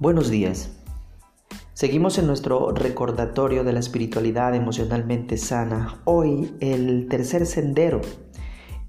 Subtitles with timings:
[0.00, 0.70] Buenos días.
[1.74, 6.00] Seguimos en nuestro recordatorio de la espiritualidad emocionalmente sana.
[6.04, 8.00] Hoy el tercer sendero,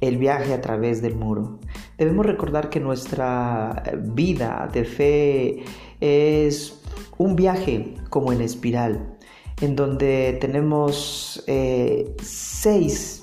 [0.01, 1.57] el viaje a través del muro.
[1.97, 5.63] Debemos recordar que nuestra vida de fe
[5.99, 6.79] es
[7.17, 9.17] un viaje como en espiral,
[9.61, 13.18] en donde tenemos eh, seis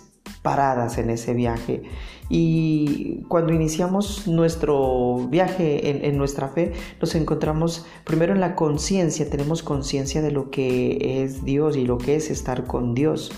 [0.47, 1.83] paradas en ese viaje.
[2.29, 9.65] Y cuando iniciamos nuestro viaje en, nuestra fe, nos encontramos primero en la conciencia, tenemos
[9.65, 13.33] conciencia de lo que es Dios y lo que es estar con Dios.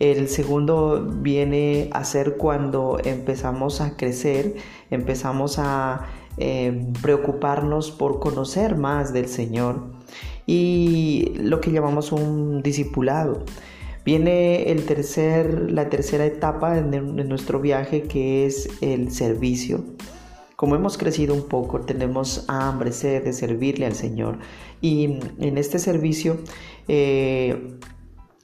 [0.00, 4.54] El segundo viene a ser cuando empezamos a crecer,
[4.90, 9.80] empezamos a eh, preocuparnos por conocer más del Señor
[10.46, 13.44] y lo que llamamos un discipulado.
[14.08, 19.84] Viene el tercer, la tercera etapa de, nuestro viaje que es el servicio.
[20.56, 24.38] Como hemos crecido un poco, tenemos hambre, sed de servirle al Señor.
[24.80, 26.38] Y en este servicio
[26.88, 27.76] eh,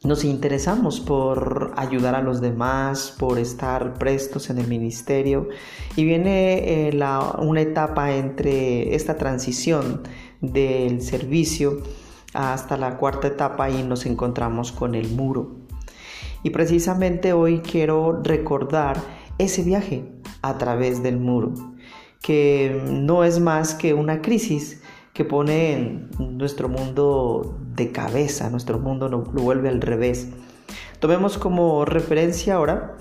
[0.03, 5.49] nos interesamos por ayudar a los demás, por estar prestos en el ministerio.
[5.97, 7.01] Y viene eh,
[7.39, 10.03] una etapa entre esta transición
[10.43, 11.79] del servicio
[12.35, 15.57] hasta la cuarta etapa y nos encontramos con el muro.
[16.43, 19.01] Y precisamente hoy quiero recordar
[19.39, 20.05] ese viaje
[20.43, 21.55] a través del muro,
[22.21, 24.83] que no es más que una crisis
[25.15, 30.29] que pone nuestro mundo de cabeza, nuestro mundo lo vuelve al revés.
[30.99, 32.97] Tomemos como referencia ahora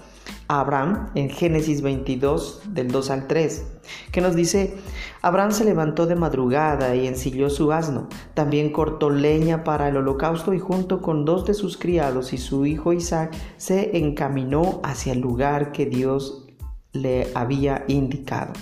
[0.60, 3.66] Abraham en Génesis 22 del 2 al 3,
[4.12, 4.76] que nos dice,
[5.22, 10.54] Abraham se levantó de madrugada y ensilló su asno, también cortó leña para el holocausto
[10.54, 15.20] y junto con dos de sus criados y su hijo Isaac se encaminó hacia el
[15.20, 16.48] lugar que Dios
[16.92, 18.54] le había indicado.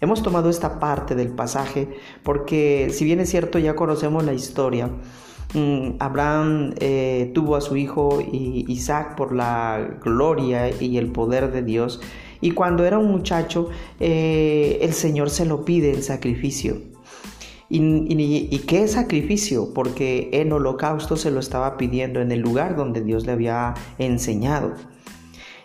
[0.00, 1.88] Hemos tomado esta parte del pasaje
[2.22, 4.90] porque si bien es cierto ya conocemos la historia,
[5.98, 12.00] Abraham eh, tuvo a su hijo Isaac por la gloria y el poder de Dios.
[12.40, 16.76] Y cuando era un muchacho, eh, el Señor se lo pide en sacrificio.
[17.68, 19.74] Y, y, qué sacrificio?
[19.74, 24.74] Porque en holocausto se lo estaba pidiendo en el lugar donde Dios le había enseñado.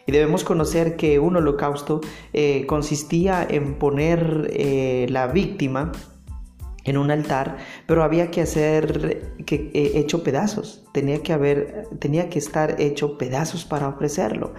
[0.08, 2.02] Y debemos conocer que un holocausto
[2.34, 4.52] eh, consistía en poner
[5.12, 5.91] la víctima
[6.84, 12.30] en un altar, pero había que hacer que, eh, hecho pedazos, tenía que haber, tenía
[12.30, 14.53] que estar hecho pedazos para ofrecerlo.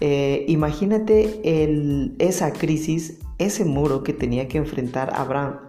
[0.00, 1.42] Eh, imagínate
[2.18, 5.67] esa crisis, ese muro que tenía que enfrentar Abraham.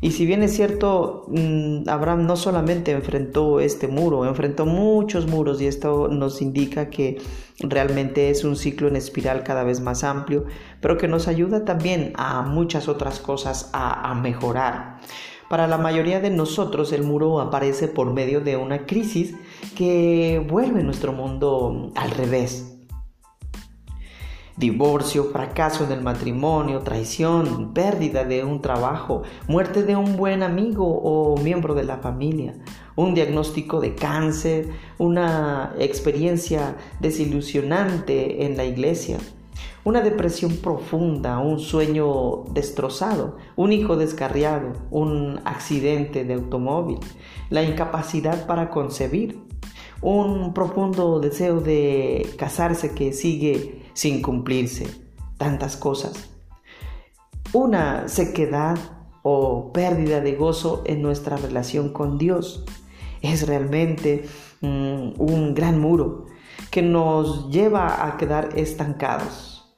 [0.00, 5.60] Y si bien es cierto, mm, Abraham no solamente enfrentó este muro, enfrentó muchos muros
[5.60, 7.20] y esto nos indica que
[7.58, 10.44] realmente es un ciclo en espiral cada vez más amplio,
[10.80, 15.00] pero que nos ayuda también a muchas otras cosas a, a mejorar.
[15.50, 19.34] Para la mayoría de nosotros el muro aparece por medio de una crisis
[19.76, 22.77] que vuelve nuestro mundo al revés
[24.58, 30.84] divorcio, fracaso en el matrimonio, traición, pérdida de un trabajo, muerte de un buen amigo
[30.84, 32.54] o miembro de la familia,
[32.96, 34.68] un diagnóstico de cáncer,
[34.98, 39.18] una experiencia desilusionante en la iglesia,
[39.84, 46.98] una depresión profunda, un sueño destrozado, un hijo descarriado, un accidente de automóvil,
[47.48, 49.40] la incapacidad para concebir,
[50.00, 54.86] un profundo deseo de casarse que sigue sin cumplirse,
[55.38, 56.30] tantas cosas.
[57.52, 58.78] Una sequedad
[59.24, 62.64] o pérdida de gozo en nuestra relación con Dios
[63.22, 64.24] es realmente
[64.60, 66.26] mm, un gran muro
[66.70, 69.76] que nos lleva a quedar estancados.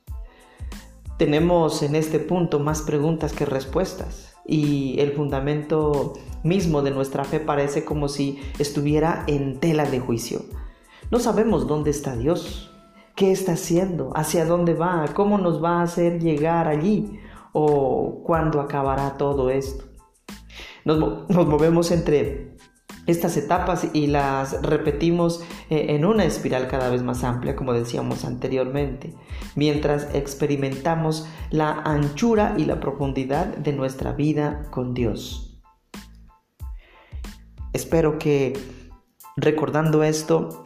[1.16, 7.40] Tenemos en este punto más preguntas que respuestas y el fundamento mismo de nuestra fe
[7.40, 10.44] parece como si estuviera en tela de juicio.
[11.10, 12.69] No sabemos dónde está Dios,
[13.20, 17.20] qué está haciendo, hacia dónde va, cómo nos va a hacer llegar allí
[17.52, 19.84] o cuándo acabará todo esto.
[20.86, 22.56] Nos, movemos entre
[23.04, 28.24] estas etapas y las repetimos eh, en una espiral cada vez más amplia, como decíamos
[28.24, 29.14] anteriormente,
[29.54, 35.60] mientras experimentamos la anchura y la profundidad de nuestra vida con Dios.
[37.74, 38.54] Espero que
[39.36, 40.64] recordando esto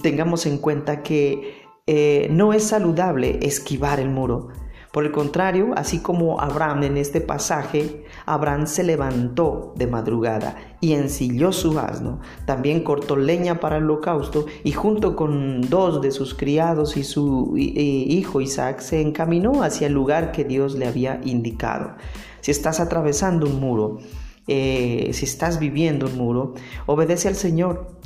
[0.00, 4.48] tengamos en cuenta que eh, no es saludable esquivar el muro.
[4.92, 10.92] Por el contrario, así como Abraham en este pasaje, Abraham se levantó de madrugada y
[10.92, 16.34] ensilló su asno, también cortó leña para el holocausto y junto con dos de sus
[16.34, 21.94] criados y su hijo Isaac se encaminó hacia el lugar que Dios le había indicado.
[22.42, 23.98] Si estás atravesando un muro,
[24.46, 26.52] eh, si estás viviendo un muro,
[26.84, 27.96] obedece al Señor,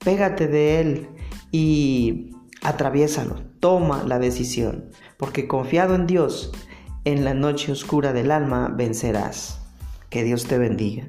[0.00, 1.08] pégate de Él
[1.52, 6.52] y atraviésalo, toma la decisión, porque confiado en Dios,
[7.04, 9.60] en la noche oscura del alma vencerás.
[10.10, 11.08] Que Dios te bendiga.